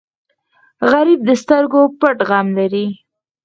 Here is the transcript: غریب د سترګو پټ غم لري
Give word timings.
غریب 0.91 1.19
د 1.25 1.29
سترګو 1.41 1.81
پټ 1.99 2.17
غم 2.29 2.47
لري 2.57 2.85